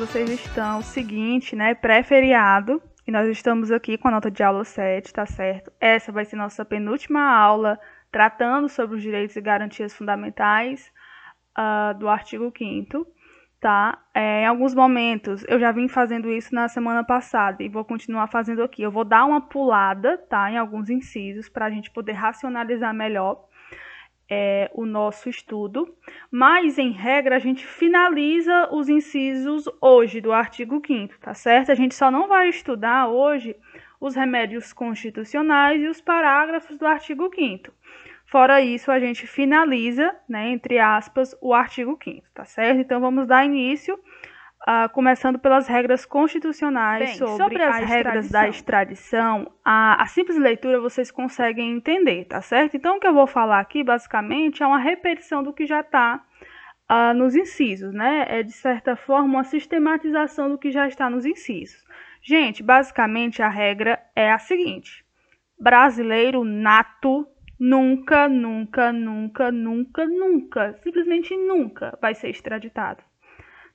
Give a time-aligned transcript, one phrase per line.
[0.00, 0.80] vocês estão?
[0.80, 1.74] Seguinte, né?
[1.74, 2.82] Pré-feriado.
[3.06, 5.70] E nós estamos aqui com a nota de aula 7, tá certo?
[5.78, 7.78] Essa vai ser nossa penúltima aula
[8.10, 10.90] tratando sobre os direitos e garantias fundamentais
[11.58, 13.06] uh, do artigo 5
[13.60, 13.98] tá?
[14.14, 18.26] É, em alguns momentos, eu já vim fazendo isso na semana passada e vou continuar
[18.26, 18.80] fazendo aqui.
[18.82, 20.50] Eu vou dar uma pulada, tá?
[20.50, 23.44] Em alguns incisos para a gente poder racionalizar melhor
[24.30, 25.92] é, o nosso estudo,
[26.30, 31.72] mas em regra a gente finaliza os incisos hoje do artigo 5 tá certo?
[31.72, 33.56] A gente só não vai estudar hoje
[34.00, 37.72] os remédios constitucionais e os parágrafos do artigo 5
[38.24, 42.80] Fora isso, a gente finaliza, né, entre aspas, o artigo 5 tá certo?
[42.80, 43.98] Então vamos dar início
[44.68, 50.36] Uh, começando pelas regras constitucionais Bem, sobre, sobre, as regras da extradição, a, a, simples
[50.36, 52.76] leitura vocês conseguem entender, tá certo?
[52.76, 56.16] Então, o que eu vou falar aqui, basicamente, é uma repetição do que já está
[56.16, 58.26] uh, ah, nos incisos, né?
[58.28, 61.82] É, de certa forma, uma sistematização do que já está nos incisos.
[62.22, 65.02] Gente, basicamente, a regra é a seguinte:
[65.58, 67.26] brasileiro nato
[67.58, 73.09] nunca, nunca, nunca, nunca, nunca, simplesmente nunca vai ser extraditado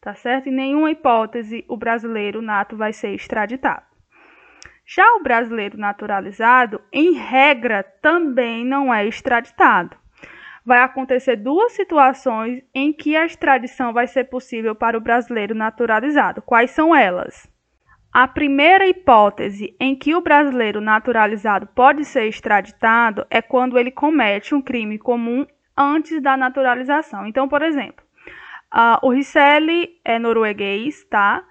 [0.05, 0.49] tá certo?
[0.49, 3.81] Em nenhuma hipótese o brasileiro nato vai ser extraditado.
[4.85, 9.97] Já o brasileiro naturalizado, em regra, também não é extraditado.
[10.63, 16.39] Vai acontecer duas situações em que a extradição vai ser possível para o brasileiro naturalizado.
[16.43, 17.51] Quais são elas?
[18.13, 24.53] A primeira hipótese em que o brasileiro naturalizado pode ser extraditado é quando ele comete
[24.53, 27.25] um crime comum antes da naturalização.
[27.25, 28.04] Então, por exemplo,
[28.75, 31.41] Uh, o Ricelli é norueguês, tá?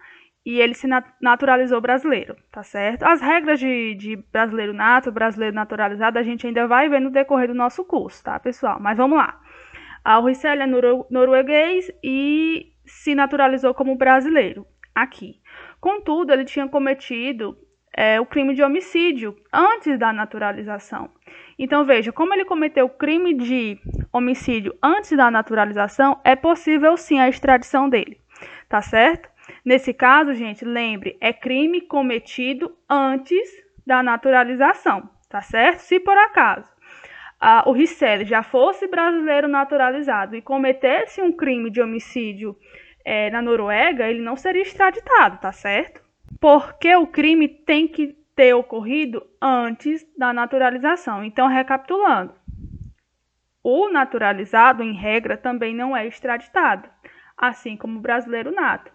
[0.44, 0.86] E ele se
[1.22, 3.02] naturalizou brasileiro, tá certo?
[3.04, 7.48] As regras de, de brasileiro nato, brasileiro naturalizado, a gente ainda vai ver no decorrer
[7.48, 8.78] do nosso curso, tá, pessoal?
[8.78, 9.40] Mas vamos lá.
[10.06, 15.40] Uh, o Ricelli é norueguês e se naturalizou como brasileiro aqui.
[15.80, 17.56] Contudo, ele tinha cometido
[17.96, 21.10] é, o crime de homicídio antes da naturalização.
[21.58, 23.78] Então, veja, como ele cometeu o crime de
[24.12, 28.20] homicídio antes da naturalização, é possível sim a extradição dele,
[28.68, 29.28] tá certo?
[29.64, 33.48] Nesse caso, gente, lembre, é crime cometido antes
[33.86, 35.78] da naturalização, tá certo?
[35.78, 36.74] Se por acaso
[37.66, 42.56] o Ricelli já fosse brasileiro naturalizado e cometesse um crime de homicídio
[43.04, 46.03] é, na Noruega, ele não seria extraditado, tá certo?
[46.40, 51.24] Porque o crime tem que ter ocorrido antes da naturalização.
[51.24, 52.34] Então, recapitulando,
[53.62, 56.88] o naturalizado, em regra, também não é extraditado,
[57.36, 58.92] assim como o brasileiro nato.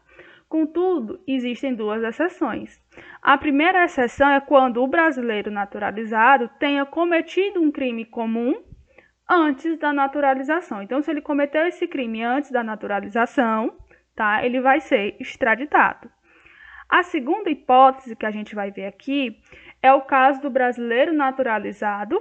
[0.48, 2.80] Contudo, existem duas exceções.
[3.22, 8.62] A primeira exceção é quando o brasileiro naturalizado tenha cometido um crime comum
[9.30, 10.82] antes da naturalização.
[10.82, 13.76] Então, se ele cometeu esse crime antes da naturalização,
[14.16, 14.44] tá?
[14.44, 16.10] Ele vai ser extraditado.
[16.90, 19.38] A segunda hipótese que a gente vai ver aqui
[19.80, 22.20] é o caso do brasileiro naturalizado,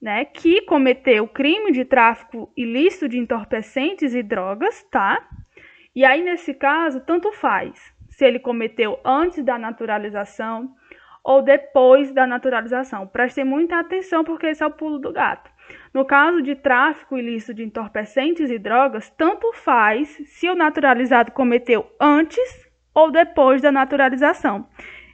[0.00, 5.28] né, que cometeu crime de tráfico ilícito de entorpecentes e drogas, tá?
[5.96, 10.72] E aí nesse caso, tanto faz se ele cometeu antes da naturalização
[11.24, 13.08] ou depois da naturalização.
[13.08, 15.50] Prestem muita atenção porque esse é o pulo do gato.
[15.92, 21.90] No caso de tráfico ilícito de entorpecentes e drogas, tanto faz se o naturalizado cometeu
[21.98, 22.64] antes
[22.94, 24.66] ou depois da naturalização.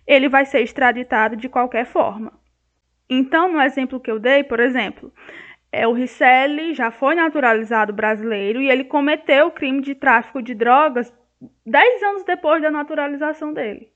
[0.07, 2.33] Ele vai ser extraditado de qualquer forma.
[3.09, 5.13] Então, no exemplo que eu dei, por exemplo,
[5.73, 10.55] é, o Ricelli já foi naturalizado brasileiro e ele cometeu o crime de tráfico de
[10.55, 11.13] drogas
[11.65, 13.91] 10 anos depois da naturalização dele,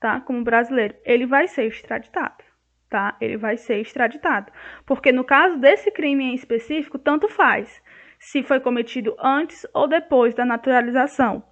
[0.00, 0.20] tá?
[0.20, 0.94] Como brasileiro.
[1.04, 2.42] Ele vai ser extraditado,
[2.88, 3.16] tá?
[3.20, 4.52] Ele vai ser extraditado.
[4.84, 7.82] Porque no caso desse crime em específico, tanto faz
[8.18, 11.42] se foi cometido antes ou depois da naturalização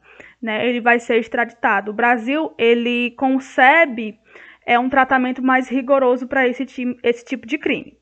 [0.40, 1.90] né, ele vai ser extraditado.
[1.90, 4.18] O Brasil, ele concebe
[4.64, 6.64] é, um tratamento mais rigoroso para esse,
[7.02, 7.96] esse tipo de crime,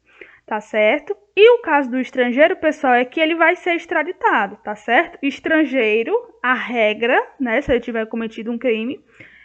[0.44, 1.16] tá certo?
[1.34, 5.18] E o caso do estrangeiro, pessoal, é que ele vai ser extraditado, tá certo?
[5.22, 6.12] Estrangeiro,
[6.42, 9.00] a regra, né, se ele tiver cometido um crime,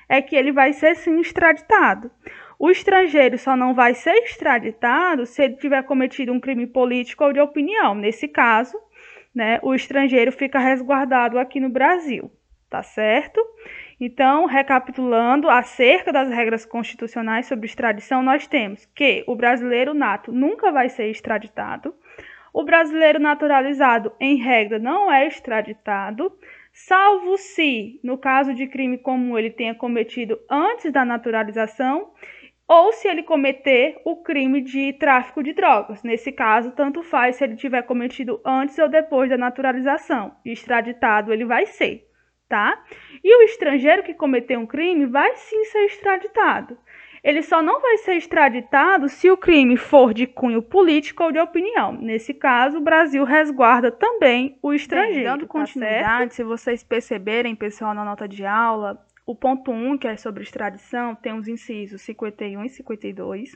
[0.10, 2.12] é que ele vai ser sim extraditado.
[2.60, 7.34] O estrangeiro só não vai ser extraditado se ele tiver cometido um crime político ou
[7.34, 7.96] de opinião.
[7.96, 8.78] Nesse caso,
[9.34, 12.32] né, o estrangeiro fica resguardado aqui no Brasil
[12.72, 13.46] tá certo?
[14.00, 20.72] Então, recapitulando, acerca das regras constitucionais sobre extradição, nós temos que o brasileiro nato nunca
[20.72, 21.94] vai ser extraditado,
[22.54, 26.32] o brasileiro naturalizado, em regra, não é extraditado,
[26.72, 32.12] salvo se, no caso de crime comum, ele tenha cometido antes da naturalização
[32.68, 36.04] ou se ele cometer o crime de tráfico de drogas.
[36.04, 40.34] Nesse caso, tanto faz se ele tiver cometido antes ou depois da naturalização.
[40.46, 42.11] Extraditado ele vai ser
[42.52, 42.84] tá?
[43.24, 46.78] E o estrangeiro que cometeu um crime vai sim ser extraditado.
[47.24, 51.40] Ele só não vai ser extraditado se o crime for de cunho político ou de
[51.40, 51.94] opinião.
[51.94, 55.16] Nesse caso, o Brasil resguarda também o estrangeiro.
[55.16, 59.72] Bem, dando tá continuidade, tá se vocês perceberem, pessoal, na nota de aula, o ponto
[59.72, 63.56] 1, que é sobre extradição, tem os incisos 51 e 52.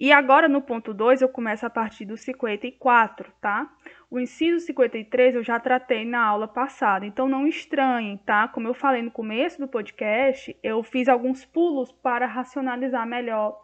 [0.00, 3.68] E agora no ponto 2 eu começo a partir do 54, tá?
[4.08, 8.46] O inciso 53 eu já tratei na aula passada, então não estranhem, tá?
[8.46, 13.60] Como eu falei no começo do podcast, eu fiz alguns pulos para racionalizar melhor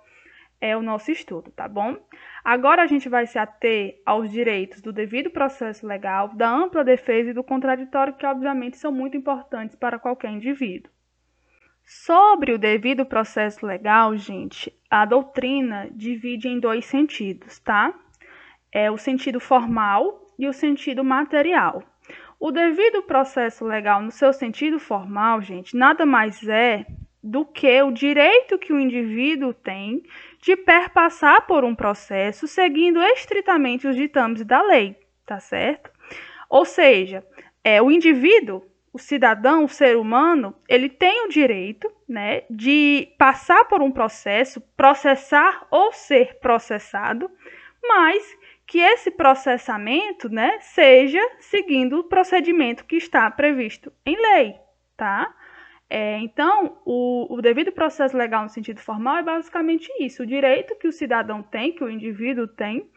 [0.61, 1.97] é, o nosso estudo, tá bom?
[2.43, 7.31] Agora a gente vai se ater aos direitos do devido processo legal, da ampla defesa
[7.31, 10.94] e do contraditório, que obviamente são muito importantes para qualquer indivíduo.
[11.87, 17.93] Sobre o devido processo legal, gente, a doutrina divide em dois sentidos, tá?
[18.73, 21.83] É o sentido formal e o sentido material.
[22.41, 26.87] O devido processo legal, no seu sentido formal, gente, nada mais é
[27.23, 30.03] do que o direito que o indivíduo tem
[30.41, 35.91] de perpassar por um processo seguindo estritamente os ditames da lei, tá certo?
[36.49, 37.27] Ou seja,
[37.63, 38.63] é o indivíduo
[38.95, 44.61] o cidadão, o ser humano, ele tem o direito né, de passar por um processo,
[44.77, 47.29] processar ou ser processado,
[47.83, 48.23] mas
[48.65, 54.55] que esse processamento né, seja seguindo o procedimento que está previsto em lei,
[54.97, 55.35] tá?
[55.91, 60.77] É, então, o, o devido processo legal no sentido formal é basicamente isso: o direito
[60.77, 62.89] que o cidadão tem, que o indivíduo tem,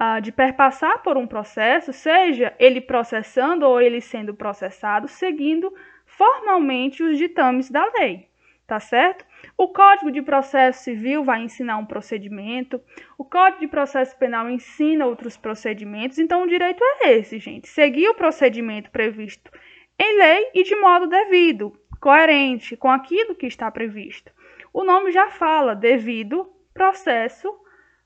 [0.00, 5.72] uh, de perpassar por um processo, seja ele processando ou ele sendo processado, seguindo
[6.06, 8.28] formalmente os ditames da lei,
[8.66, 9.24] tá certo?
[9.56, 12.80] O Código de Processo Civil vai ensinar um procedimento,
[13.18, 18.08] o Código de Processo Penal ensina outros procedimentos, então o direito é esse, gente: seguir
[18.08, 19.50] o procedimento previsto
[19.98, 24.32] em lei e de modo devido, coerente com aquilo que está previsto.
[24.72, 27.52] O nome já fala, devido processo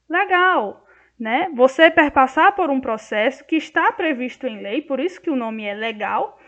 [0.08, 0.83] legal
[1.19, 1.49] né?
[1.55, 5.64] Você perpassar por um processo que está previsto em lei, por isso que o nome
[5.64, 6.38] é legal,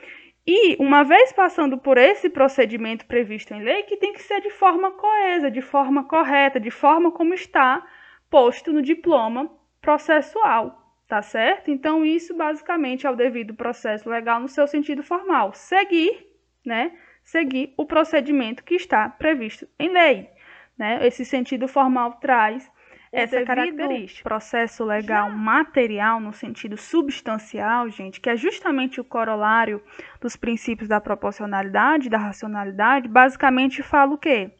[0.46, 4.50] e uma vez passando por esse procedimento previsto em lei, que tem que ser de
[4.50, 7.84] forma coesa, de forma correta, de forma como está
[8.30, 11.70] posto no diploma processual, tá certo?
[11.70, 16.26] Então isso basicamente é o devido processo legal no seu sentido formal, seguir,
[16.64, 16.92] né?
[17.24, 20.30] Seguir o procedimento que está previsto em lei,
[20.78, 21.04] né?
[21.04, 22.70] Esse sentido formal traz
[23.12, 24.28] essa característica.
[24.28, 25.36] processo legal Já.
[25.36, 29.82] material no sentido substancial, gente, que é justamente o corolário
[30.20, 34.50] dos princípios da proporcionalidade, da racionalidade, basicamente fala o quê?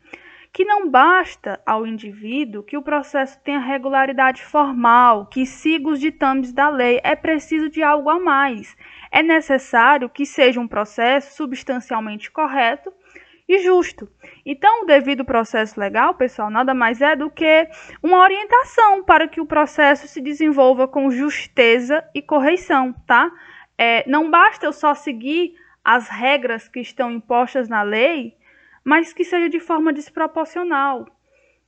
[0.52, 6.52] Que não basta ao indivíduo que o processo tenha regularidade formal, que siga os ditames
[6.52, 8.74] da lei, é preciso de algo a mais.
[9.10, 12.90] É necessário que seja um processo substancialmente correto
[13.48, 14.08] e justo.
[14.44, 17.68] Então, o devido processo legal, pessoal, nada mais é do que
[18.02, 23.30] uma orientação para que o processo se desenvolva com justeza e correção, tá?
[23.78, 28.36] É, não basta eu só seguir as regras que estão impostas na lei,
[28.84, 31.06] mas que seja de forma desproporcional,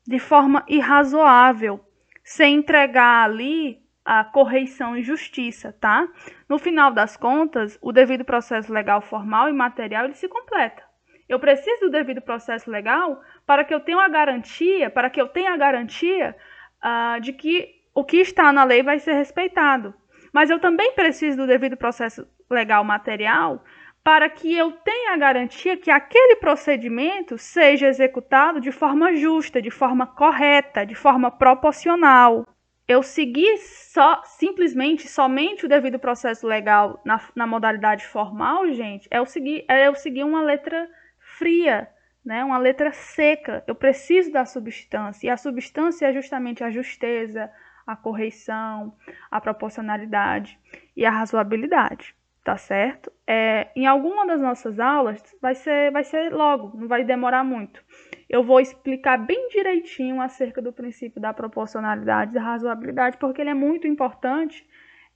[0.06, 1.80] de forma irrazoável,
[2.24, 6.08] sem entregar ali a correição e justiça, tá?
[6.48, 10.87] No final das contas, o devido processo legal formal e material ele se completa.
[11.28, 15.28] Eu preciso do devido processo legal para que eu tenha a garantia, para que eu
[15.28, 16.34] tenha a garantia
[16.82, 19.94] uh, de que o que está na lei vai ser respeitado.
[20.32, 23.62] Mas eu também preciso do devido processo legal material
[24.02, 29.70] para que eu tenha a garantia que aquele procedimento seja executado de forma justa, de
[29.70, 32.46] forma correta, de forma proporcional.
[32.86, 39.18] Eu seguir só simplesmente somente o devido processo legal na, na modalidade formal, gente, é
[39.18, 40.88] eu seguir é eu seguir uma letra
[41.38, 41.88] fria,
[42.24, 42.44] né?
[42.44, 43.62] uma letra seca.
[43.66, 45.26] Eu preciso da substância.
[45.26, 47.50] E a substância é justamente a justeza,
[47.86, 48.94] a correição,
[49.30, 50.58] a proporcionalidade
[50.96, 52.14] e a razoabilidade.
[52.44, 53.12] Tá certo?
[53.26, 57.84] É, em alguma das nossas aulas vai ser, vai ser logo, não vai demorar muito.
[58.26, 63.50] Eu vou explicar bem direitinho acerca do princípio da proporcionalidade e da razoabilidade, porque ele
[63.50, 64.66] é muito importante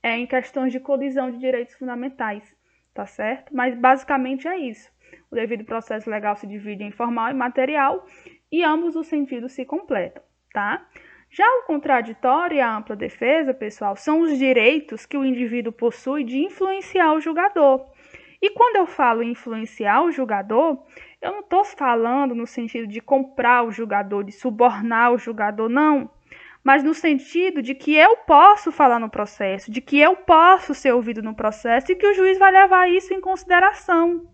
[0.03, 2.43] é, em questões de colisão de direitos fundamentais,
[2.93, 3.55] tá certo?
[3.55, 4.91] Mas basicamente é isso.
[5.33, 8.05] O devido processo legal se divide em formal e material
[8.51, 10.21] e ambos os sentidos se completam,
[10.53, 10.85] tá?
[11.27, 16.23] Já o contraditório e a ampla defesa, pessoal, são os direitos que o indivíduo possui
[16.23, 17.83] de influenciar o julgador.
[18.39, 20.77] E quando eu falo influenciar o julgador,
[21.19, 26.11] eu não estou falando no sentido de comprar o julgador, de subornar o julgador, não.
[26.63, 30.93] Mas no sentido de que eu posso falar no processo, de que eu posso ser
[30.93, 34.31] ouvido no processo e que o juiz vai levar isso em consideração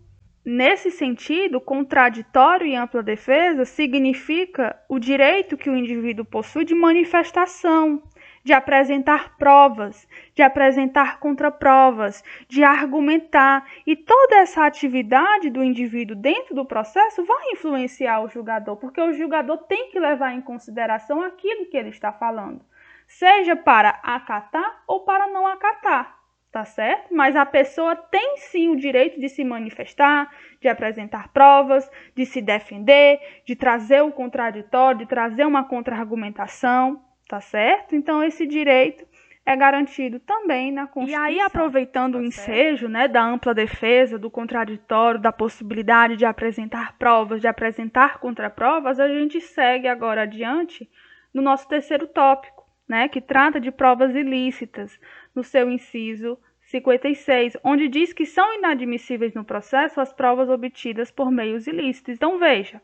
[0.52, 8.02] Nesse sentido, contraditório e ampla defesa significa o direito que o indivíduo possui de manifestação,
[8.42, 13.64] de apresentar provas, de apresentar contraprovas, de argumentar.
[13.86, 19.12] E toda essa atividade do indivíduo dentro do processo vai influenciar o julgador, porque o
[19.12, 22.60] julgador tem que levar em consideração aquilo que ele está falando,
[23.06, 26.19] seja para acatar ou para não acatar
[26.52, 27.14] tá certo?
[27.14, 30.28] Mas a pessoa tem sim o direito de se manifestar,
[30.60, 37.40] de apresentar provas, de se defender, de trazer o contraditório, de trazer uma contra-argumentação, tá
[37.40, 37.94] certo?
[37.94, 39.04] Então esse direito
[39.46, 41.28] é garantido também na Constituição.
[41.28, 46.24] E aí, aproveitando tá o ensejo né, da ampla defesa, do contraditório, da possibilidade de
[46.24, 50.88] apresentar provas, de apresentar contraprovas, a gente segue agora adiante
[51.32, 54.98] no nosso terceiro tópico, né, que trata de provas ilícitas,
[55.34, 56.38] no seu inciso
[56.70, 62.14] 56, onde diz que são inadmissíveis no processo as provas obtidas por meios ilícitos.
[62.14, 62.80] Então, veja,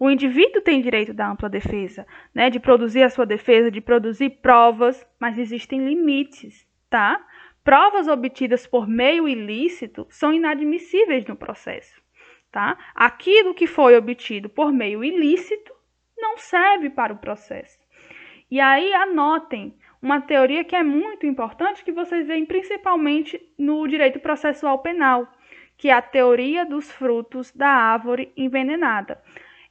[0.00, 4.30] o indivíduo tem direito da ampla defesa, né, de produzir a sua defesa, de produzir
[4.40, 7.22] provas, mas existem limites, tá?
[7.62, 12.00] Provas obtidas por meio ilícito são inadmissíveis no processo,
[12.50, 12.78] tá?
[12.94, 15.74] Aquilo que foi obtido por meio ilícito
[16.16, 17.78] não serve para o processo.
[18.50, 24.20] E aí anotem, uma teoria que é muito importante que vocês veem principalmente no direito
[24.20, 25.26] processual penal,
[25.76, 29.20] que é a teoria dos frutos da árvore envenenada.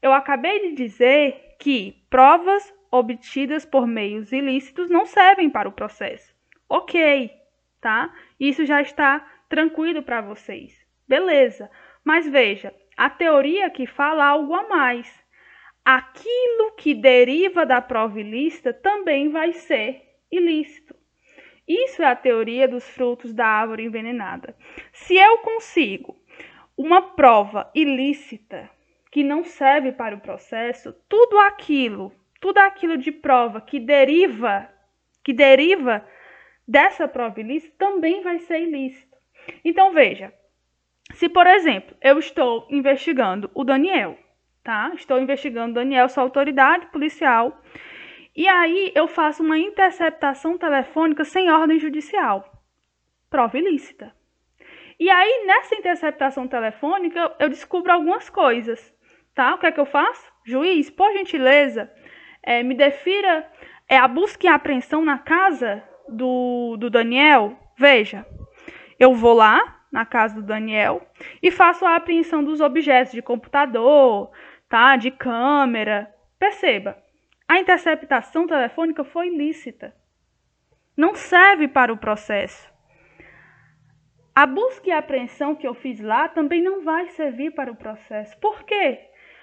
[0.02, 6.34] Eu acabei de dizer que provas obtidas por meios ilícitos não servem para o processo.
[6.70, 7.32] Ok,
[7.82, 8.14] tá?
[8.40, 10.86] Isso já está tranquilo para vocês.
[11.08, 11.70] Beleza.
[12.04, 15.24] Mas veja, a teoria que fala algo a mais.
[15.84, 20.96] Aquilo que deriva da prova ilícita também vai ser ilícito.
[21.68, 24.56] Isso é a teoria dos frutos da árvore envenenada.
[24.94, 26.16] Se eu consigo
[26.78, 28.70] uma prova ilícita
[29.12, 34.70] que não serve para o processo, tudo aquilo, tudo aquilo de prova que deriva,
[35.24, 36.06] que deriva
[36.68, 39.16] dessa prova ilícita também vai ser ilícito.
[39.64, 40.34] Então veja,
[41.14, 44.18] se por exemplo, eu estou investigando o Daniel,
[44.64, 44.92] tá?
[44.96, 47.62] Estou investigando o Daniel, sua autoridade policial,
[48.36, 52.62] e aí eu faço uma interceptação telefônica sem ordem judicial.
[53.30, 54.14] Prova ilícita.
[55.00, 58.94] E aí, nessa interceptação telefônica, eu descubro algumas coisas.
[59.34, 59.56] Tá?
[59.56, 60.32] O que é que eu faço?
[60.46, 61.92] Juiz, por gentileza,
[62.42, 63.50] é, me defira
[63.88, 67.58] é, a busca e a apreensão na casa do, do Daniel.
[67.78, 68.26] Veja,
[69.00, 71.06] eu vou lá na casa do Daniel
[71.42, 74.32] e faço a apreensão dos objetos de computador,
[74.70, 74.96] tá?
[74.96, 76.14] De câmera.
[76.40, 76.98] Perceba,
[77.48, 79.96] a interceptação telefônica foi ilícita.
[80.98, 82.74] Não serve para o processo.
[84.34, 87.76] A busca e a apreensão que eu fiz lá também não vai servir para o
[87.76, 88.38] processo.
[88.40, 89.00] Por quê?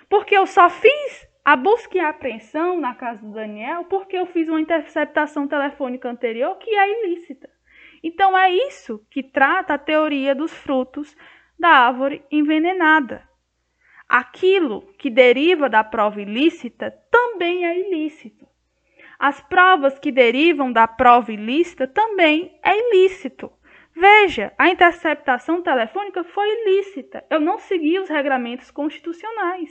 [0.09, 4.26] Porque eu só fiz a busca e a apreensão na casa do Daniel porque eu
[4.26, 7.49] fiz uma interceptação telefônica anterior que é ilícita.
[8.02, 11.16] Então é isso que trata a teoria dos frutos
[11.59, 13.26] da árvore envenenada.
[14.14, 18.47] Aquilo que deriva da prova ilícita também é ilícito.
[19.19, 23.50] As provas que derivam da prova ilícita também é ilícito.
[23.97, 27.25] Veja, a interceptação telefônica foi ilícita.
[27.31, 29.71] Eu não segui os regramentos constitucionais.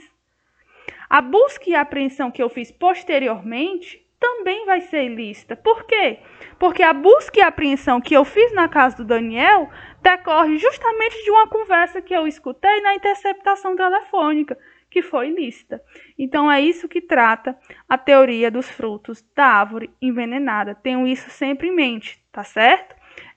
[1.08, 5.56] A busca e a apreensão que eu fiz posteriormente também vai ser ilícita.
[5.56, 6.20] Por quê?
[6.56, 9.68] Porque a busca e a apreensão que eu fiz na casa do Daniel
[10.00, 14.56] decorre justamente de uma conversa que eu escutei na interceptação telefônica,
[14.88, 15.82] que foi ilícita.
[16.16, 20.72] Então é isso que trata a teoria dos frutos da árvore envenenada.
[20.72, 22.94] Tenho isso sempre em mente, tá certo?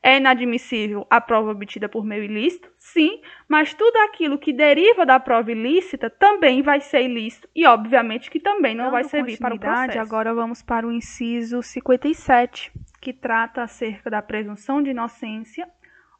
[0.07, 2.71] É inadmissível a prova obtida por meio ilícito?
[2.77, 8.29] Sim, mas tudo aquilo que deriva da prova ilícita também vai ser ilícito e, obviamente,
[8.29, 9.97] que também não Dando vai servir para o processo.
[9.99, 12.71] Agora vamos para o inciso 57,
[13.01, 15.67] que trata acerca da presunção de inocência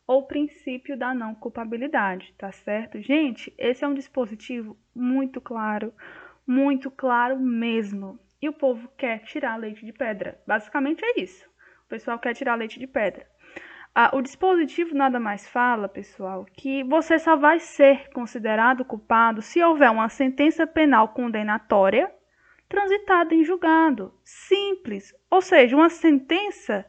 [0.07, 2.99] ou princípio da não culpabilidade, tá certo?
[2.99, 5.93] Gente, esse é um dispositivo muito claro,
[6.47, 8.19] muito claro mesmo.
[8.41, 10.41] E o povo quer tirar leite de pedra.
[10.47, 11.45] Basicamente é isso.
[11.85, 13.27] O pessoal quer tirar leite de pedra.
[13.97, 19.63] Ah, o dispositivo nada mais fala, pessoal, que você só vai ser considerado culpado se
[19.63, 22.11] houver uma sentença penal condenatória
[22.67, 24.13] transitada em julgado.
[24.21, 25.13] Simples.
[25.31, 26.85] Ou seja, uma sentença,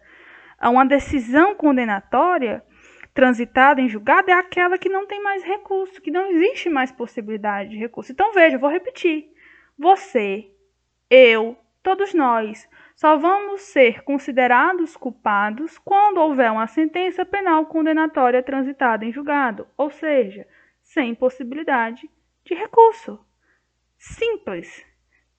[0.61, 2.61] uma decisão condenatória
[3.15, 7.71] transitada em julgado é aquela que não tem mais recurso, que não existe mais possibilidade
[7.71, 8.11] de recurso.
[8.11, 9.31] Então, veja, vou repetir.
[9.79, 10.51] Você,
[11.09, 19.05] eu, todos nós, só vamos ser considerados culpados quando houver uma sentença penal condenatória transitada
[19.05, 19.69] em julgado.
[19.77, 20.49] Ou seja,
[20.81, 22.11] sem possibilidade
[22.43, 23.21] de recurso.
[23.99, 24.83] Simples,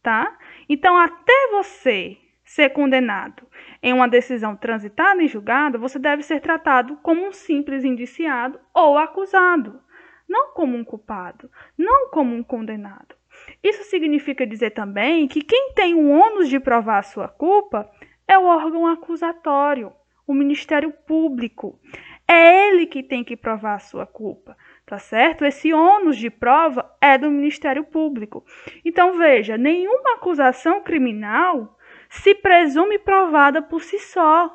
[0.03, 0.37] tá?
[0.69, 3.47] Então, até você ser condenado
[3.81, 8.99] em uma decisão transitada em julgado, você deve ser tratado como um simples indiciado ou
[8.99, 9.81] acusado,
[10.29, 13.16] não como um culpado, não como um condenado.
[13.63, 17.89] Isso significa dizer também que quem tem o ônus de provar a sua culpa
[18.27, 19.91] é o órgão acusatório,
[20.25, 21.79] o Ministério Público.
[22.27, 25.45] É ele que tem que provar a sua culpa, tá certo?
[25.45, 28.45] Esse ônus de prova é do Ministério Público.
[28.83, 31.77] Então, veja, nenhuma acusação criminal
[32.09, 34.53] se presume provada por si só.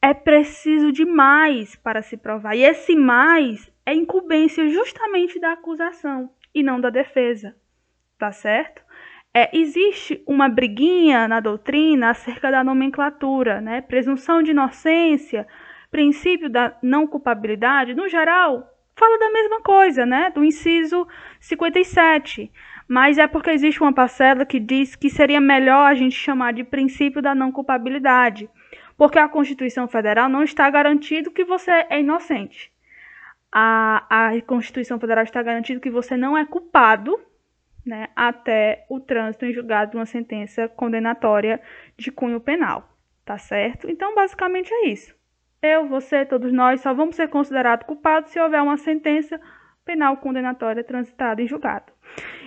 [0.00, 2.54] É preciso de mais para se provar.
[2.54, 7.56] E esse mais é incumbência justamente da acusação e não da defesa.
[8.18, 8.82] Tá certo?
[9.32, 13.80] É, existe uma briguinha na doutrina acerca da nomenclatura, né?
[13.80, 15.46] Presunção de inocência,
[15.90, 20.30] princípio da não culpabilidade, no geral, fala da mesma coisa, né?
[20.30, 21.06] Do inciso
[21.40, 22.50] 57
[22.88, 26.62] mas é porque existe uma parcela que diz que seria melhor a gente chamar de
[26.62, 28.48] princípio da não culpabilidade,
[28.96, 32.72] porque a Constituição Federal não está garantido que você é inocente.
[33.50, 37.18] A, a Constituição Federal está garantido que você não é culpado
[37.84, 41.60] né, até o trânsito em julgado de uma sentença condenatória
[41.96, 42.88] de cunho penal,
[43.24, 43.90] tá certo?
[43.90, 45.14] Então, basicamente é isso.
[45.62, 49.40] Eu, você, todos nós só vamos ser considerados culpados se houver uma sentença
[49.84, 51.92] penal condenatória transitada em julgado.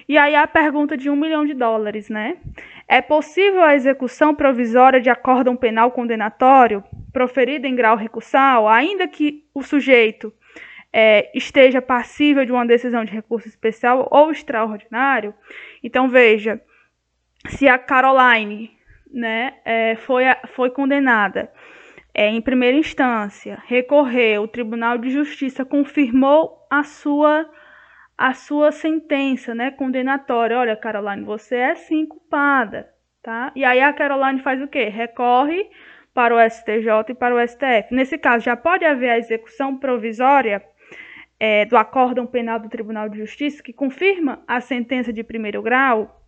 [0.08, 2.38] E aí a pergunta de um milhão de dólares, né?
[2.88, 9.44] É possível a execução provisória de acórdão penal condenatório proferido em grau recursal, ainda que
[9.54, 10.34] o sujeito
[10.92, 15.34] é, esteja passível de uma decisão de recurso especial ou extraordinário?
[15.84, 16.62] Então veja,
[17.48, 18.72] se a Caroline
[19.12, 20.24] né, é, foi,
[20.56, 21.52] foi condenada
[22.14, 27.50] é, em primeira instância, recorreu, o Tribunal de Justiça confirmou a sua
[28.18, 30.58] a sua sentença, né, condenatória.
[30.58, 32.90] Olha, Caroline, você é sim culpada,
[33.22, 33.52] tá?
[33.56, 34.86] E aí a Caroline faz o quê?
[34.86, 35.70] Recorre
[36.16, 37.94] para o STJ e para o STF.
[37.94, 40.64] Nesse caso, já pode haver a execução provisória
[41.40, 46.22] é, do acórdão penal do Tribunal de Justiça que confirma a sentença de primeiro grau.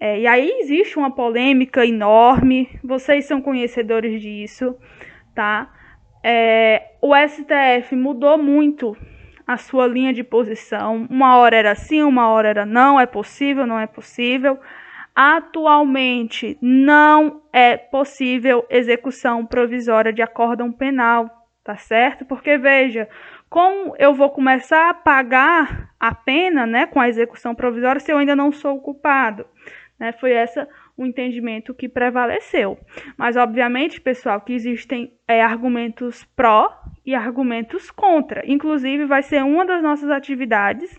[0.00, 4.76] É, e aí existe uma polêmica enorme, vocês são conhecedores disso,
[5.34, 5.72] tá?
[6.22, 8.96] É, o STF mudou muito
[9.46, 11.06] a sua linha de posição.
[11.08, 14.58] Uma hora era sim, uma hora era não, é possível, não é possível.
[15.14, 21.28] Atualmente não é possível execução provisória de acórdão penal,
[21.64, 22.24] tá certo?
[22.24, 23.08] Porque veja,
[23.48, 28.18] como eu vou começar a pagar a pena, né, com a execução provisória se eu
[28.18, 29.46] ainda não sou culpado,
[29.98, 30.12] né?
[30.12, 32.76] Foi essa o entendimento que prevaleceu.
[33.16, 36.72] Mas, obviamente, pessoal, que existem é, argumentos pró
[37.06, 38.42] e argumentos contra.
[38.44, 40.98] Inclusive, vai ser uma das nossas atividades,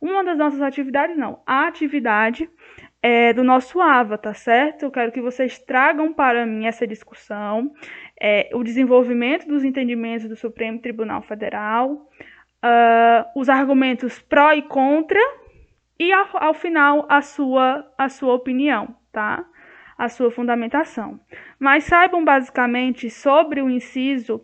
[0.00, 2.50] uma das nossas atividades, não, a atividade
[3.00, 4.82] é, do nosso AVA, tá certo?
[4.82, 7.72] Eu quero que vocês tragam para mim essa discussão,
[8.20, 15.20] é, o desenvolvimento dos entendimentos do Supremo Tribunal Federal, uh, os argumentos pró e contra,
[15.98, 19.44] e ao, ao final a sua, a sua opinião tá?
[19.96, 21.18] A sua fundamentação.
[21.58, 24.40] Mas saibam basicamente sobre o inciso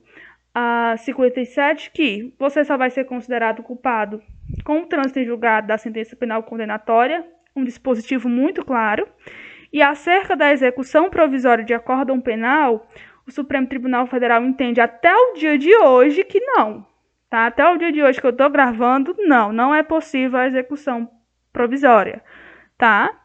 [0.52, 4.20] a 57 que você só vai ser considerado culpado
[4.64, 9.06] com o trânsito em julgado da sentença penal condenatória, um dispositivo muito claro.
[9.72, 12.88] E acerca da execução provisória de acórdão penal,
[13.26, 16.86] o Supremo Tribunal Federal entende até o dia de hoje que não.
[17.30, 17.46] Tá?
[17.46, 21.10] Até o dia de hoje que eu estou gravando, não, não é possível a execução
[21.52, 22.22] provisória.
[22.76, 23.24] Tá?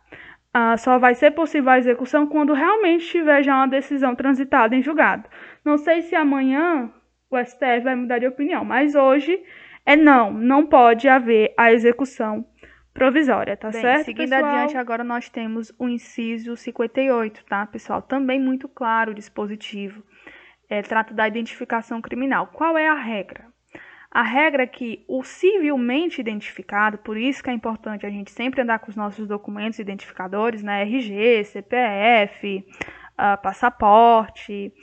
[0.54, 4.82] ah, só vai ser possível a execução quando realmente tiver já uma decisão transitada em
[4.82, 5.30] julgado.
[5.64, 6.92] Não sei se amanhã
[7.30, 9.42] o STF vai mudar de opinião, mas hoje
[9.86, 12.46] é não, não pode haver a execução
[12.94, 14.06] provisória, tá Bem, certo?
[14.06, 14.52] Seguindo pessoal?
[14.52, 18.02] adiante, agora nós temos o inciso 58, tá, pessoal?
[18.02, 20.04] Também muito claro o dispositivo.
[20.70, 22.48] É, trata da identificação criminal.
[22.48, 23.46] Qual é a regra?
[24.12, 28.62] A regra é que o civilmente identificado, por isso que é importante a gente sempre
[28.62, 30.82] andar com os nossos documentos identificadores, né?
[30.82, 32.86] RG, CPF, uh,
[33.18, 34.74] ah, passaporte,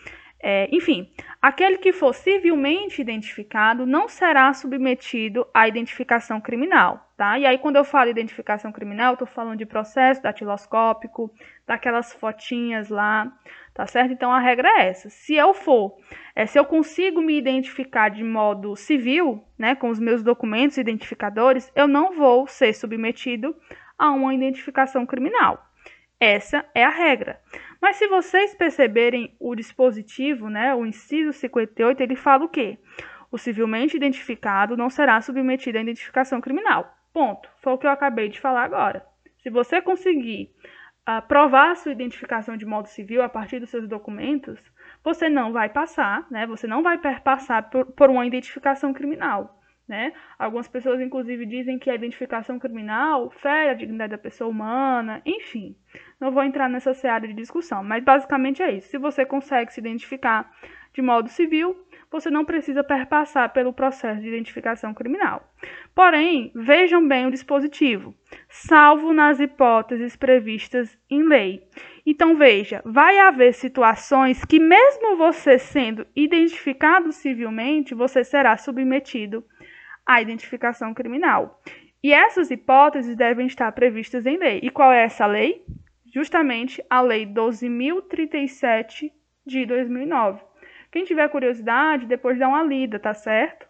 [0.43, 7.39] é, enfim, aquele que for civilmente identificado não será submetido à identificação criminal, tá?
[7.39, 11.33] E aí, quando eu falo identificação criminal, eu estou falando de processo datiloscópico,
[11.67, 13.33] daquelas fotinhas lá,
[13.75, 14.13] tá certo?
[14.13, 15.09] Então a regra é essa.
[15.09, 15.97] Se eu for,
[16.35, 21.73] é, se eu consigo me identificar de modo civil, né, com os meus documentos identificadores,
[21.75, 23.57] eu não vou ser submetido
[23.99, 25.63] a uma identificação criminal.
[26.19, 27.41] Essa é a regra.
[27.81, 32.79] Mas se vocês perceberem o dispositivo, né, o inciso 58, ele fala o quê?
[33.31, 36.95] O civilmente identificado não será submetido à identificação criminal.
[37.13, 37.49] Ponto.
[37.59, 39.05] Foi o que eu acabei de falar agora.
[39.39, 40.51] Se você conseguir
[41.09, 44.61] uh, provar sua identificação de modo civil a partir dos seus documentos,
[45.03, 46.47] você não vai passar, né?
[46.47, 49.61] Você não vai perpassar por, por uma identificação criminal.
[49.89, 50.13] Né?
[50.37, 55.77] Algumas pessoas, inclusive, dizem que a identificação criminal fere a dignidade da pessoa humana, enfim.
[56.21, 58.89] Não vou entrar nessa seara de discussão, mas basicamente é isso.
[58.89, 60.51] Se você consegue se identificar
[60.93, 61.77] de modo civil,
[62.11, 65.53] você não precisa perpassar pelo processo de identificação criminal.
[65.95, 68.15] Porém, vejam bem o dispositivo,
[68.49, 71.63] salvo nas hipóteses previstas em lei.
[72.05, 79.45] Então, veja, vai haver situações que, mesmo você sendo identificado civilmente, você será submetido
[80.07, 81.61] à identificação criminal.
[82.03, 84.61] E essas hipóteses devem estar previstas em lei.
[84.63, 85.65] E qual é essa lei?
[86.15, 89.11] Justamente a Lei 12.037
[89.45, 90.41] de 2009.
[90.91, 93.67] Quem tiver curiosidade, depois dá uma lida, tá certo?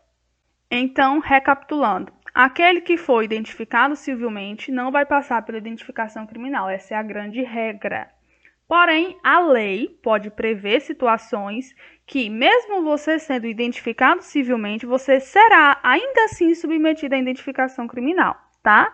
[0.70, 2.12] Então, recapitulando.
[2.32, 6.68] Aquele que foi identificado civilmente não vai passar pela identificação criminal.
[6.68, 8.10] Essa é a grande regra.
[8.68, 11.74] Porém, a lei pode prever situações
[12.04, 18.92] que, mesmo você sendo identificado civilmente, você será ainda assim submetido à identificação criminal, tá?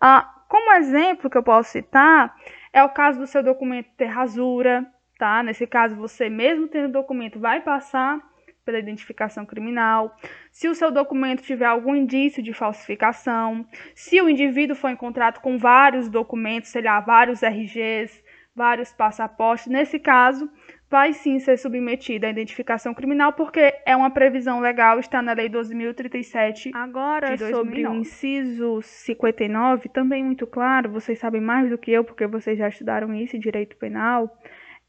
[0.00, 2.34] Ah, como exemplo que eu posso citar
[2.72, 4.86] é o caso do seu documento ter rasura,
[5.18, 5.42] tá?
[5.42, 8.18] Nesse caso, você mesmo tendo documento vai passar
[8.64, 10.16] pela identificação criminal.
[10.50, 15.58] Se o seu documento tiver algum indício de falsificação, se o indivíduo for encontrado com
[15.58, 18.22] vários documentos, sei lá, vários RGs,
[18.54, 20.50] vários passaportes, nesse caso,
[20.90, 25.48] vai sim ser submetido à identificação criminal, porque é uma previsão legal, está na Lei
[25.48, 26.70] 12.037.
[26.74, 32.26] Agora, sobre o inciso 59, também muito claro, vocês sabem mais do que eu, porque
[32.26, 34.36] vocês já estudaram isso em direito penal.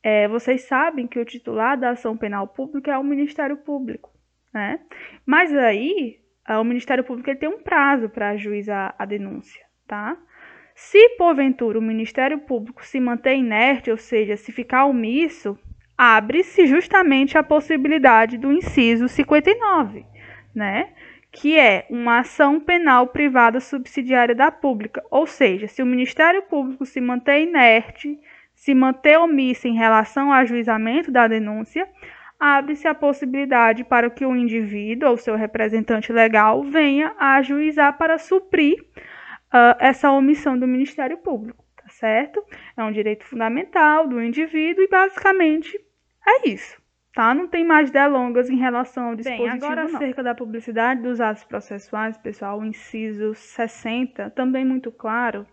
[0.03, 4.09] É, vocês sabem que o titular da ação penal pública é o Ministério Público,
[4.51, 4.79] né?
[5.23, 6.17] Mas aí,
[6.49, 10.17] o Ministério Público tem um prazo para ajuizar a denúncia, tá?
[10.75, 15.57] Se porventura o Ministério Público se manter inerte, ou seja, se ficar omisso,
[15.97, 20.05] abre-se justamente a possibilidade do inciso 59,
[20.55, 20.89] né?
[21.31, 25.03] Que é uma ação penal privada subsidiária da pública.
[25.09, 28.19] Ou seja, se o Ministério Público se manter inerte,
[28.53, 31.87] se manter omisso em relação ao ajuizamento da denúncia,
[32.39, 38.17] abre-se a possibilidade para que o indivíduo ou seu representante legal venha a ajuizar para
[38.17, 38.83] suprir
[39.53, 42.43] uh, essa omissão do Ministério Público, tá certo?
[42.75, 45.79] É um direito fundamental do indivíduo e basicamente
[46.27, 46.81] é isso,
[47.13, 47.33] tá?
[47.33, 49.95] Não tem mais delongas em relação ao dispositivo, Bem, agora não.
[49.95, 55.45] acerca da publicidade dos atos processuais, pessoal, o inciso 60, também muito claro,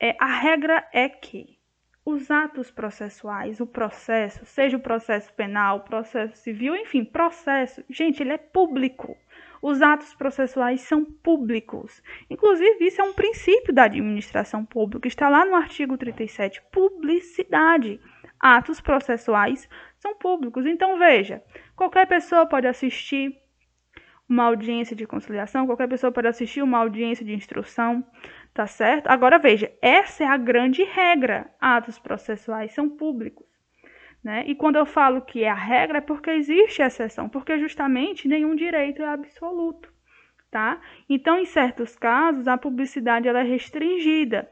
[0.00, 1.58] é, a regra é que
[2.04, 8.22] os atos processuais, o processo, seja o processo penal, o processo civil, enfim, processo, gente,
[8.22, 9.14] ele é público.
[9.62, 12.02] Os atos processuais são públicos.
[12.30, 18.00] Inclusive, isso é um princípio da administração pública, está lá no artigo 37, publicidade.
[18.38, 19.68] Atos processuais
[19.98, 20.64] são públicos.
[20.64, 21.42] Então, veja,
[21.74, 23.36] qualquer pessoa pode assistir
[24.28, 28.04] uma audiência de conciliação, qualquer pessoa pode assistir uma audiência de instrução,
[28.52, 29.08] tá certo?
[29.08, 31.50] Agora veja, essa é a grande regra.
[31.58, 33.47] Atos processuais são públicos.
[34.22, 34.44] Né?
[34.46, 38.54] E quando eu falo que é a regra, é porque existe exceção, porque justamente nenhum
[38.54, 39.92] direito é absoluto.
[40.50, 40.80] Tá?
[41.08, 44.48] Então, em certos casos, a publicidade ela é restringida,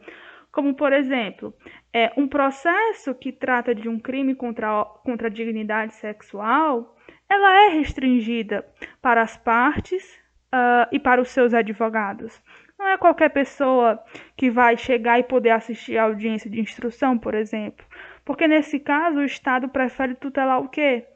[0.52, 1.54] como, por exemplo,
[1.92, 6.96] é, um processo que trata de um crime contra, contra a dignidade sexual,
[7.28, 8.66] ela é restringida
[9.02, 10.02] para as partes
[10.46, 12.40] uh, e para os seus advogados.
[12.78, 14.02] Não é qualquer pessoa
[14.36, 17.84] que vai chegar e poder assistir a audiência de instrução, por exemplo.
[18.26, 21.06] Porque nesse caso o Estado prefere tutelar o quê?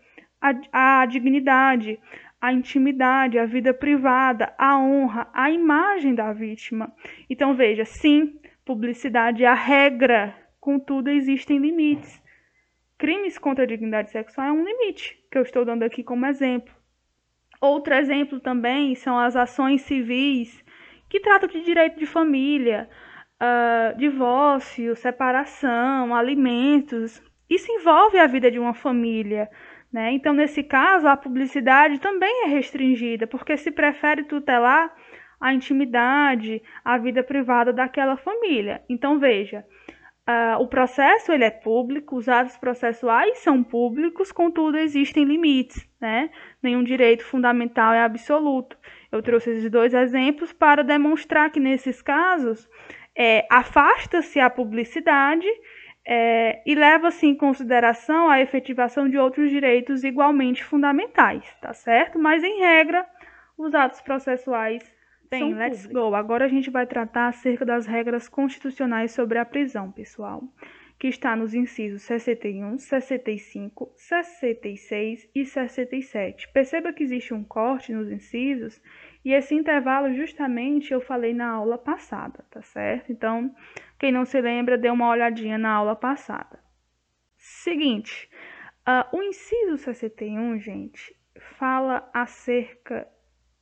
[0.41, 1.99] A, a dignidade,
[2.41, 6.95] a intimidade, a vida privada, a honra, a imagem da vítima.
[7.29, 12.23] Então veja, sim, publicidade é a regra, contudo existem limites.
[12.97, 16.73] Crimes contra a dignidade sexual é um limite, que eu estou dando aqui como exemplo.
[17.61, 20.65] Outro exemplo também são as ações civis
[21.09, 22.89] que tratam de direito de família,
[23.41, 27.23] uh, divórcio, separação, alimentos.
[27.49, 29.49] Isso envolve a vida de uma família.
[29.93, 30.13] Né?
[30.13, 34.95] Então, nesse caso, a publicidade também é restringida, porque se prefere tutelar
[35.41, 38.83] a intimidade, a vida privada daquela família.
[38.89, 39.65] Então, veja,
[40.29, 45.89] uh, o processo ele é público, os atos processuais são públicos, contudo, existem limites.
[46.01, 46.31] Né?
[46.63, 48.77] Nenhum direito fundamental é absoluto.
[49.11, 52.69] Eu trouxe esses dois exemplos para demonstrar que, nesses casos,
[53.17, 55.47] é, afasta-se a publicidade
[56.07, 62.19] é, e leva-se em consideração a efetivação de outros direitos igualmente fundamentais, tá certo?
[62.19, 63.07] Mas, em regra,
[63.59, 64.83] os atos processuais
[65.31, 66.13] Bem, let's go.
[66.17, 70.43] Agora a gente vai tratar acerca das regras constitucionais sobre a prisão, pessoal,
[70.99, 76.49] que está nos incisos 61, 65, 66 e 67.
[76.53, 78.83] Perceba que existe um corte nos incisos
[79.25, 83.13] e esse intervalo justamente eu falei na aula passada, tá certo?
[83.13, 83.55] Então,
[83.99, 86.59] quem não se lembra, dê uma olhadinha na aula passada.
[87.37, 88.31] Seguinte,
[88.89, 91.15] uh, o inciso 61, gente,
[91.59, 93.07] fala acerca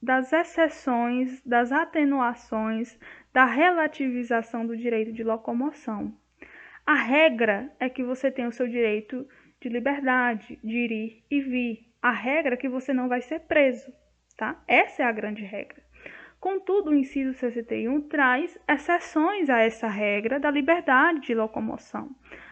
[0.00, 2.98] das exceções, das atenuações,
[3.32, 6.16] da relativização do direito de locomoção.
[6.86, 9.28] A regra é que você tem o seu direito
[9.60, 11.92] de liberdade, de ir e vir.
[12.00, 13.92] A regra é que você não vai ser preso,
[14.38, 14.58] tá?
[14.66, 15.82] Essa é a grande regra.
[16.40, 22.08] Contudo, o inciso 61 traz exceções a essa regra da liberdade de locomoção.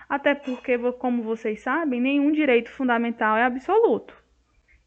[0.07, 4.15] Até porque, como vocês sabem, nenhum direito fundamental é absoluto.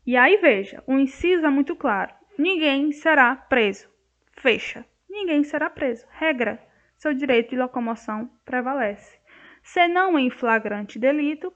[0.05, 3.89] E aí veja, o inciso é muito claro ninguém será preso.
[4.31, 4.85] Fecha.
[5.09, 6.07] Ninguém será preso.
[6.09, 6.57] Regra.
[6.95, 9.19] Seu direito de locomoção prevalece.
[9.61, 11.53] Senão em flagrante delito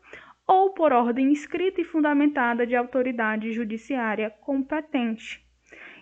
[0.47, 5.43] ou por ordem escrita e fundamentada de autoridade judiciária competente.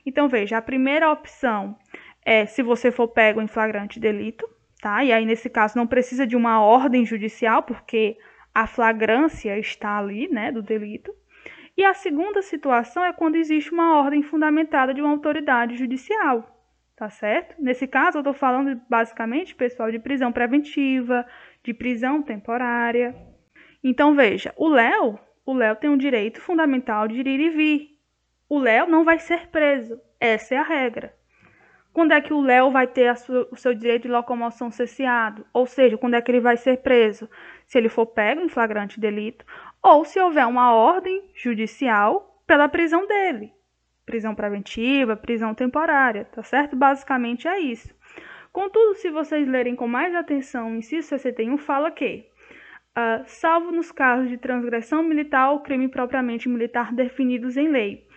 [0.06, 1.78] Então, veja, a primeira opção
[2.26, 4.48] é se você for pego em flagrante delito,
[4.82, 5.04] tá?
[5.04, 8.18] E aí, nesse caso, não precisa de uma ordem judicial, porque
[8.54, 11.14] a flagrância está ali, né, do delito.
[11.78, 16.46] E a segunda situação é quando existe uma ordem fundamentada de uma autoridade judicial,
[16.96, 17.56] tá certo?
[17.62, 21.26] Nesse caso, eu estou falando basicamente, pessoal, de prisão preventiva,
[21.64, 23.16] de prisão temporária.
[23.84, 27.98] Então, veja, o Léo, o Léo tem um direito fundamental de ir e vir.
[28.48, 30.00] O Léo não vai ser preso.
[30.20, 31.14] Essa é a regra.
[31.94, 35.46] Quando é que o Léo vai ter sua, o seu direito de locomoção cesseado?
[35.54, 37.30] Ou seja, quando é que ele vai ser preso?
[37.66, 39.46] Se ele for pego em flagrante delito
[39.82, 43.52] ou se houver uma ordem judicial pela prisão dele.
[44.06, 46.76] Prisão preventiva, prisão temporária, tá certo?
[46.76, 47.94] Basicamente é isso.
[48.52, 52.30] Contudo, se vocês lerem com mais atenção, o inciso 61 fala que,
[52.98, 58.08] uh, salvo nos casos de transgressão militar ou crime propriamente militar definidos em lei.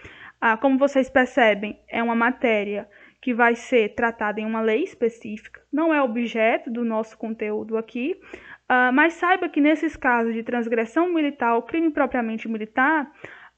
[0.43, 2.89] Uh, como vocês percebem, é uma matéria
[3.21, 8.21] que vai ser tratada em uma lei específica, não é objeto do nosso conteúdo aqui,
[8.65, 13.11] Uh, mas saiba que nesses casos de transgressão militar ou crime propriamente militar,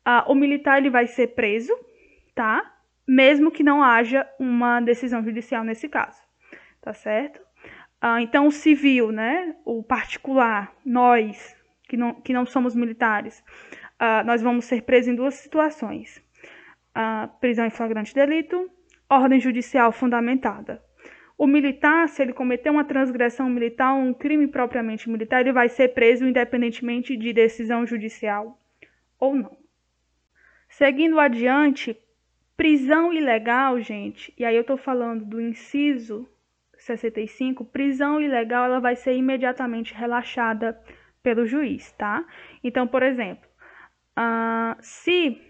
[0.07, 1.73] uh, o militar ele vai ser preso,
[2.35, 2.73] tá?
[3.07, 6.21] Mesmo que não haja uma decisão judicial nesse caso,
[6.83, 7.41] tá certo?
[8.07, 9.57] Uh, então, o civil, né?
[9.65, 11.57] O particular, nós
[11.89, 13.43] que não, que não somos militares,
[14.25, 16.23] nós vamos ser presos em duas situações:
[17.41, 18.71] prisão em flagrante delito,
[19.09, 20.83] ordem judicial fundamentada.
[21.39, 25.89] O militar, se ele cometer uma transgressão militar, um crime propriamente militar, ele vai ser
[25.89, 28.59] preso independentemente de decisão judicial
[29.19, 29.57] ou não.
[30.69, 31.97] Seguindo adiante,
[32.57, 36.29] prisão ilegal, gente, e aí eu estou falando do inciso
[36.87, 40.81] 65, prisão ilegal ela vai ser imediatamente relaxada
[41.23, 42.25] pelo juiz, tá?
[42.63, 43.49] Então, por exemplo,
[44.19, 45.41] uh, se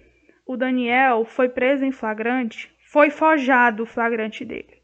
[0.46, 4.76] o Daniel foi preso em flagrante, foi forjado o flagrante dele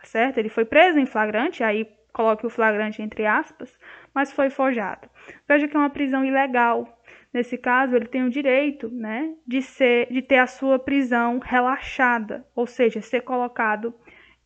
[0.00, 0.38] tá certo?
[0.38, 3.76] Ele foi preso em flagrante, aí coloque o flagrante entre aspas,
[4.14, 5.08] mas foi forjado.
[5.46, 6.96] Veja que é uma prisão ilegal.
[7.32, 12.46] Nesse caso, ele tem o direito, né, de ser, de ter a sua prisão relaxada,
[12.54, 13.94] ou seja, ser colocado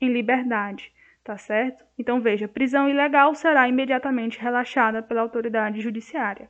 [0.00, 0.92] em liberdade,
[1.24, 1.84] tá certo?
[1.98, 6.48] Então veja, prisão ilegal será imediatamente relaxada pela autoridade judiciária.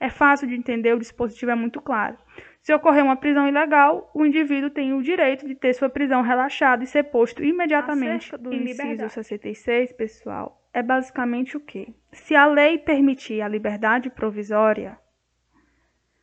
[0.00, 2.18] É fácil de entender, o dispositivo é muito claro.
[2.60, 6.82] Se ocorrer uma prisão ilegal, o indivíduo tem o direito de ter sua prisão relaxada
[6.82, 11.94] e ser posto imediatamente do em inciso 66, pessoal, é basicamente o quê?
[12.10, 14.98] Se a lei permitir a liberdade provisória,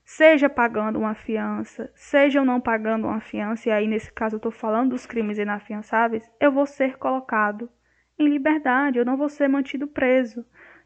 [0.04, 4.52] seja pagando uma fiança, seja não pagando uma fiança, e aí nesse caso eu estou
[4.52, 7.70] falando dos crimes inafiançáveis, eu vou ser colocado
[8.28, 10.46] em liberdade, eu não vou ser mantido preso,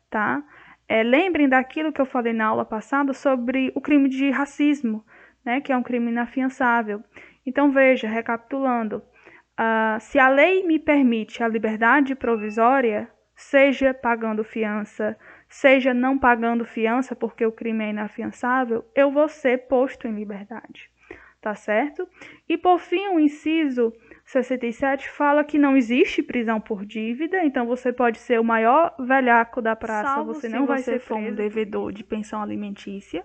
[0.09, 0.43] tá?
[0.87, 5.03] É, lembrem daquilo que eu falei na aula passada sobre o crime de racismo
[5.45, 7.03] né, que é um crime inafiançável.
[7.45, 15.15] Então, veja, recapitulando, uh, se a lei me permite a liberdade provisória, seja pagando fiança,
[15.47, 20.89] seja não pagando fiança porque o crime é inafiançável, eu vou ser posto em liberdade.
[21.39, 22.09] Tá certo?
[22.49, 23.93] E por fim, o inciso
[24.25, 29.61] 67 fala que não existe prisão por dívida, então você pode ser o maior velhaco
[29.61, 33.23] da praça, Salvo você não vai ser for um devedor de pensão alimentícia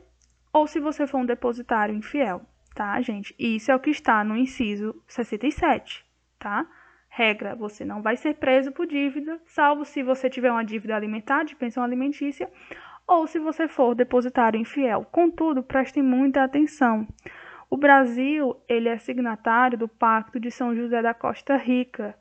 [0.53, 2.43] ou se você for um depositário infiel,
[2.75, 3.35] tá, gente?
[3.39, 6.05] Isso é o que está no inciso 67,
[6.39, 6.67] tá?
[7.09, 11.45] Regra, você não vai ser preso por dívida, salvo se você tiver uma dívida alimentar
[11.45, 12.49] de pensão alimentícia
[13.07, 15.05] ou se você for depositário infiel.
[15.11, 17.09] Contudo, prestem muita atenção.
[17.71, 22.17] O Brasil, ele é signatário do Pacto de São José da Costa Rica.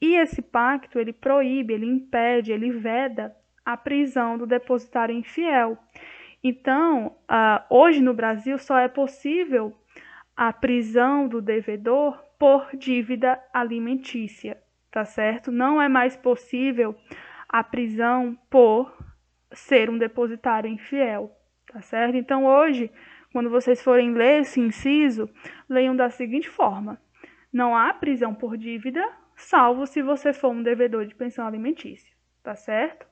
[0.00, 5.76] E esse pacto, ele proíbe, ele impede, ele veda a prisão do depositário infiel.
[6.42, 9.76] Então, uh, hoje no Brasil só é possível
[10.36, 14.56] a prisão do devedor por dívida alimentícia,
[14.92, 15.50] tá certo?
[15.50, 16.94] Não é mais possível
[17.48, 18.96] a prisão por
[19.50, 21.34] ser um depositário infiel,
[21.72, 22.16] tá certo?
[22.16, 22.92] Então, hoje,
[23.36, 25.28] quando vocês forem ler esse inciso,
[25.68, 26.98] leiam da seguinte forma:
[27.52, 32.10] não há prisão por dívida, salvo se você for um devedor de pensão alimentícia,
[32.42, 33.06] tá certo?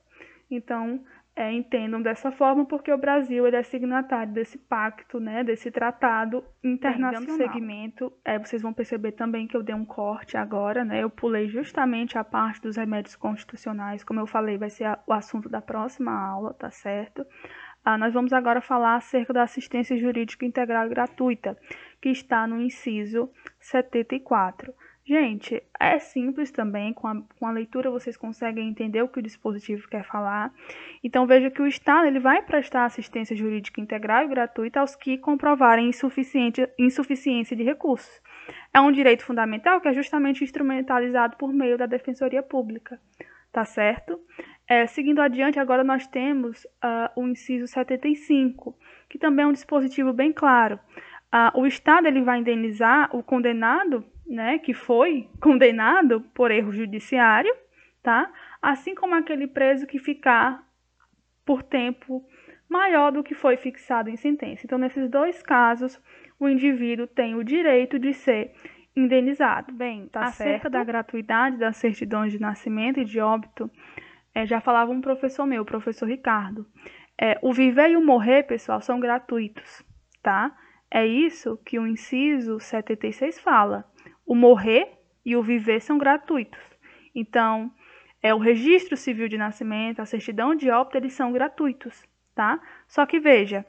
[0.49, 5.69] Então, é, entendam dessa forma, porque o Brasil ele é signatário desse pacto, né, desse
[5.69, 7.37] tratado internacional.
[7.37, 11.09] Bem, segmento, é, vocês vão perceber também que eu dei um corte agora, né, eu
[11.09, 15.47] pulei justamente a parte dos remédios constitucionais, como eu falei, vai ser a, o assunto
[15.47, 17.23] da próxima aula, tá certo?
[17.85, 21.55] Ah, nós vamos agora falar acerca da assistência jurídica integral e gratuita,
[22.01, 24.73] que está no inciso 74.
[25.07, 29.21] Gente, é simples também, com a, com a leitura vocês conseguem entender o que o
[29.21, 30.51] dispositivo quer falar.
[31.03, 35.19] Então veja que o Estado ele vai prestar assistência jurídica integral e gratuita aos que
[35.19, 38.19] comprovarem insuficiência de recursos.
[38.73, 42.99] É um direito fundamental que é justamente instrumentalizado por meio da Defensoria Pública,
[43.51, 44.19] tá certo?
[44.67, 48.75] É, seguindo adiante, agora nós temos uh, o inciso 75,
[49.07, 50.79] que também é um dispositivo bem claro.
[51.33, 57.53] Uh, o Estado ele vai indenizar o condenado né, que foi condenado por erro judiciário,
[58.01, 58.31] tá?
[58.61, 60.63] Assim como aquele preso que ficar
[61.45, 62.25] por tempo
[62.67, 64.65] maior do que foi fixado em sentença.
[64.65, 66.01] Então, nesses dois casos,
[66.39, 68.53] o indivíduo tem o direito de ser
[68.95, 69.71] indenizado.
[69.71, 70.69] Bem, tá acerca certo.
[70.69, 73.69] da gratuidade das certidões de nascimento e de óbito,
[74.35, 76.67] é, já falava um professor meu, o professor Ricardo.
[77.19, 79.81] É, o viver e o morrer, pessoal, são gratuitos,
[80.21, 80.53] tá?
[80.91, 83.89] É isso que o inciso 76 fala
[84.25, 84.91] o morrer
[85.25, 86.61] e o viver são gratuitos.
[87.13, 87.71] Então,
[88.21, 92.59] é o registro civil de nascimento, a certidão de óbito, eles são gratuitos, tá?
[92.87, 93.65] Só que veja,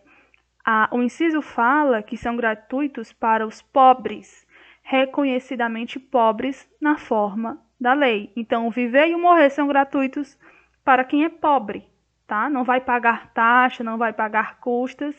[0.65, 4.47] a, o inciso fala que são gratuitos para os pobres,
[4.83, 8.33] reconhecidamente pobres na forma da lei.
[8.35, 10.39] Então, o viver e o morrer são gratuitos
[10.87, 11.85] para quem é pobre,
[12.29, 12.49] tá?
[12.49, 15.17] Não vai pagar taxa, não vai pagar custas.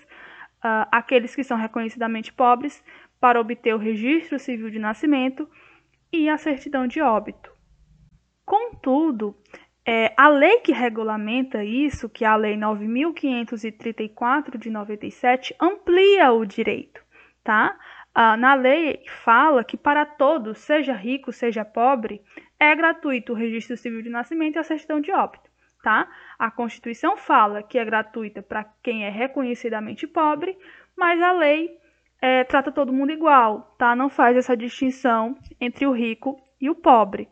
[0.63, 2.81] Uh, aqueles que são reconhecidamente pobres
[3.19, 5.47] para obter o registro civil de nascimento
[6.11, 7.51] e a certidão de óbito.
[8.45, 9.35] Contudo,
[9.85, 16.45] é, a lei que regulamenta isso, que é a Lei 9.534 de 97, amplia o
[16.45, 17.01] direito,
[17.43, 17.77] tá?
[18.13, 22.21] Ah, na lei fala que para todos, seja rico, seja pobre,
[22.59, 25.46] é gratuito o registro civil de nascimento e a certidão de óbito,
[25.87, 26.05] tá?
[26.37, 30.57] A Constituição fala que é gratuita para quem é reconhecidamente pobre,
[30.97, 31.79] mas a lei
[32.21, 33.95] é, trata todo mundo igual, tá?
[33.95, 37.29] Não faz essa distinção entre o rico e o pobre.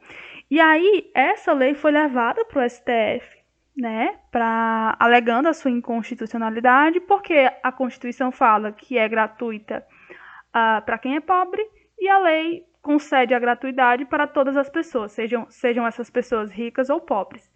[0.49, 3.27] E aí, essa lei foi levada para o STF,
[3.75, 4.17] né?
[4.31, 9.85] Pra, alegando a sua inconstitucionalidade, porque a Constituição fala que é gratuita
[10.51, 11.61] uh, para quem é pobre
[11.99, 16.89] e a lei concede a gratuidade para todas as pessoas, sejam, sejam essas pessoas ricas
[16.89, 17.51] ou pobres.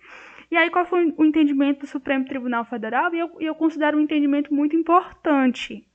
[0.52, 3.14] E aí, qual foi o entendimento do Supremo Tribunal Federal?
[3.14, 5.86] E eu, eu considero um entendimento muito importante,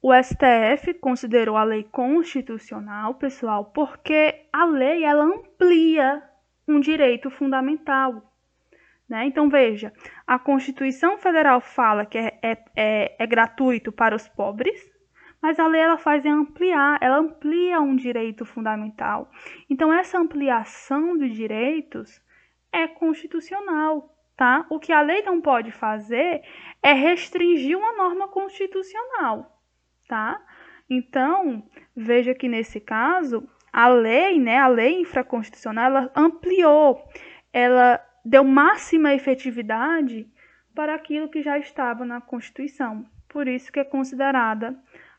[0.00, 6.22] o STF considerou a lei constitucional, pessoal, porque a lei ela amplia
[6.68, 8.32] um direito fundamental.
[9.08, 9.26] Né?
[9.26, 9.92] Então, veja,
[10.24, 14.78] a Constituição Federal fala que é, é, é, é gratuito para os pobres,
[15.42, 19.28] mas a lei ela faz é ampliar, ela amplia um direito fundamental.
[19.68, 22.20] Então, essa ampliação de direitos
[22.72, 24.14] é constitucional.
[24.36, 24.64] Tá?
[24.70, 26.42] O que a lei não pode fazer
[26.80, 29.58] é restringir uma norma constitucional
[30.08, 30.40] tá?
[30.90, 31.62] Então,
[31.94, 37.06] veja que nesse caso, a lei, né, a lei infraconstitucional, ela ampliou,
[37.52, 40.26] ela deu máxima efetividade
[40.74, 43.04] para aquilo que já estava na Constituição.
[43.28, 44.74] Por isso que é considerada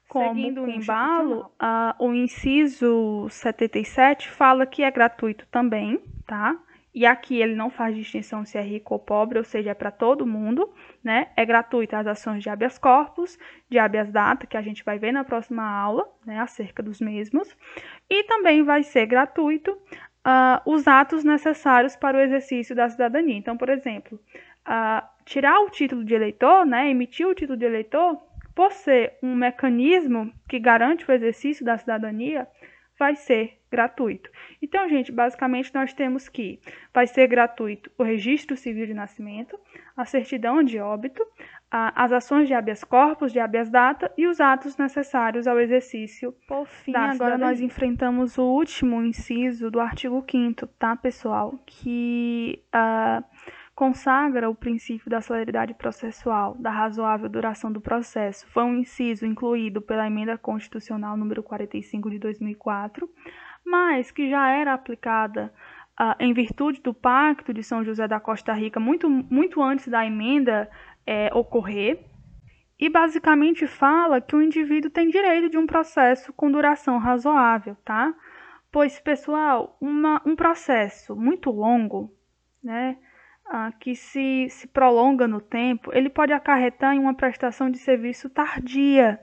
[0.07, 1.51] como Seguindo o embalo,
[1.99, 6.57] o inciso 77 fala que é gratuito também, tá?
[6.99, 9.89] E aqui ele não faz distinção se é rico ou pobre, ou seja, é para
[9.89, 10.69] todo mundo,
[11.01, 11.29] né?
[11.33, 13.39] É gratuita as ações de habeas corpus,
[13.69, 17.55] de habeas data, que a gente vai ver na próxima aula, né, acerca dos mesmos.
[18.09, 23.37] E também vai ser gratuito uh, os atos necessários para o exercício da cidadania.
[23.37, 24.19] Então, por exemplo,
[24.67, 28.21] uh, tirar o título de eleitor, né, emitir o título de eleitor,
[28.53, 32.45] por ser um mecanismo que garante o exercício da cidadania,
[32.97, 34.30] vai ser gratuito.
[34.61, 36.59] Então, gente, basicamente nós temos que
[36.93, 39.59] vai ser gratuito o registro civil de nascimento,
[39.95, 41.26] a certidão de óbito,
[41.72, 46.34] as ações de habeas corpus, de habeas data e os atos necessários ao exercício.
[46.47, 51.59] Por fim, agora nós enfrentamos o último inciso do artigo 5 tá, pessoal?
[51.65, 53.24] Que uh,
[53.80, 58.45] consagra o princípio da celeridade processual, da razoável duração do processo.
[58.47, 63.09] Foi um inciso incluído pela Emenda Constitucional número 45 de 2004,
[63.66, 65.53] mas que já era aplicada
[65.99, 70.05] uh, em virtude do Pacto de São José da Costa Rica muito, muito antes da
[70.05, 70.70] emenda
[71.05, 72.05] é, ocorrer
[72.80, 78.14] e basicamente fala que o indivíduo tem direito de um processo com duração razoável, tá?
[78.72, 82.14] Pois, pessoal, uma, um processo muito longo,
[82.64, 82.97] né,
[83.47, 88.30] ah, que se, se prolonga no tempo, ele pode acarretar em uma prestação de serviço
[88.30, 89.20] tardia,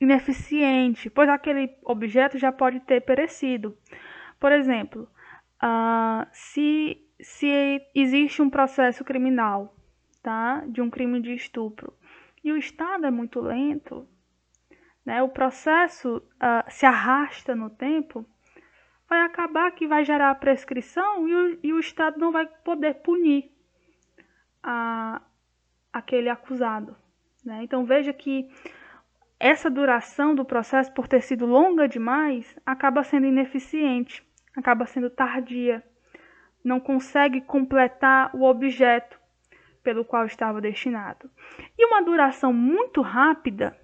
[0.00, 3.76] ineficiente, pois aquele objeto já pode ter perecido.
[4.38, 5.08] Por exemplo,
[5.60, 9.74] ah, se, se existe um processo criminal
[10.22, 10.64] tá?
[10.66, 11.92] de um crime de estupro
[12.42, 14.06] e o Estado é muito lento,
[15.04, 15.22] né?
[15.22, 18.26] o processo uh, se arrasta no tempo,
[19.08, 22.94] vai acabar que vai gerar a prescrição e o, e o Estado não vai poder
[22.96, 23.50] punir
[24.62, 25.22] a,
[25.92, 26.94] aquele acusado.
[27.44, 27.62] Né?
[27.62, 28.48] Então veja que
[29.38, 34.22] essa duração do processo, por ter sido longa demais, acaba sendo ineficiente,
[34.56, 35.82] acaba sendo tardia,
[36.64, 39.18] não consegue completar o objeto
[39.82, 41.30] pelo qual estava destinado.
[41.78, 43.76] E uma duração muito rápida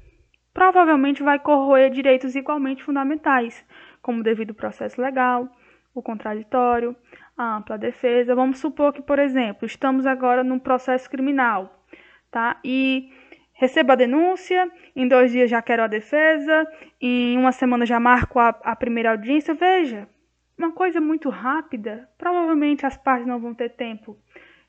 [0.52, 3.64] provavelmente vai corroer direitos igualmente fundamentais,
[4.00, 5.48] como o devido processo legal,
[5.94, 6.96] o contraditório,
[7.36, 8.34] a ampla defesa.
[8.34, 11.84] Vamos supor que, por exemplo, estamos agora num processo criminal,
[12.30, 12.58] tá?
[12.64, 13.12] E
[13.60, 16.66] recebo a denúncia, em dois dias já quero a defesa,
[16.98, 19.52] em uma semana já marco a, a primeira audiência.
[19.52, 20.08] Veja,
[20.56, 24.16] uma coisa muito rápida, provavelmente as partes não vão ter tempo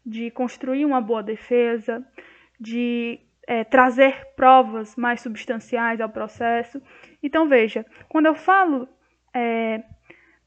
[0.05, 2.05] de construir uma boa defesa,
[2.59, 3.17] de
[3.47, 6.81] é, trazer provas mais substanciais ao processo.
[7.23, 8.89] Então, veja, quando eu falo
[9.33, 9.83] é,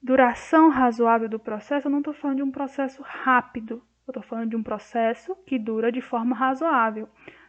[0.03, 4.51] duração razoável do processo, eu não estou falando de um processo rápido, eu estou falando
[4.51, 7.09] de um processo que dura de forma razoável.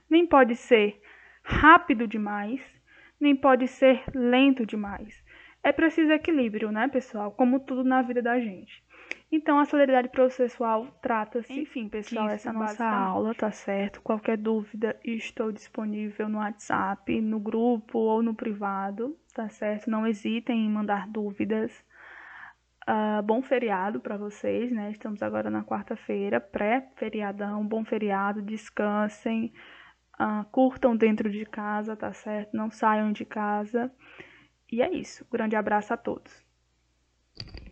[0.09, 1.01] Nem pode ser
[1.43, 2.61] rápido demais,
[3.19, 5.23] nem pode ser lento demais.
[5.63, 7.31] É preciso equilíbrio, né, pessoal?
[7.31, 8.83] Como tudo na vida da gente.
[9.31, 11.59] Então, a celeridade processual trata-se.
[11.59, 14.01] Enfim, pessoal, essa é a nossa aula, tá certo?
[14.01, 19.89] Qualquer dúvida, estou disponível no WhatsApp, no grupo ou no privado, tá certo?
[19.89, 21.83] Não hesitem em mandar dúvidas.
[22.87, 24.91] Uh, bom feriado para vocês, né?
[24.91, 27.65] Estamos agora na quarta-feira, pré-feriadão.
[27.65, 29.51] Bom feriado, descansem,
[30.19, 32.55] uh, curtam dentro de casa, tá certo?
[32.55, 33.91] Não saiam de casa.
[34.71, 35.25] E é isso.
[35.31, 36.44] Grande abraço a todos.